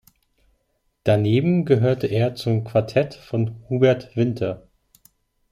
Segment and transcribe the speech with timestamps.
[1.03, 4.67] Daneben gehörte er zum Quartett von Hubert Winter.